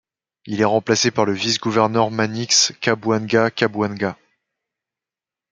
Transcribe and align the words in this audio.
Il 0.47 0.59
est 0.61 0.65
remplacé 0.65 1.11
par 1.11 1.25
le 1.25 1.33
vice-gouverneur 1.33 2.09
Manix 2.09 2.73
Kabuanga 2.81 3.51
Kabuanga. 3.51 4.17